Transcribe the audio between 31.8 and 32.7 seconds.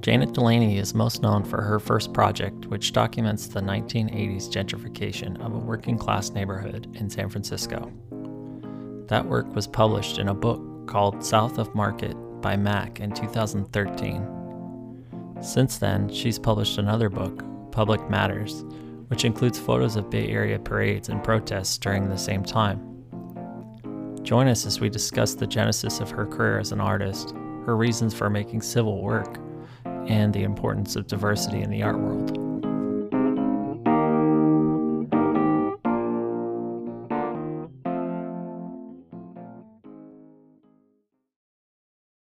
art world.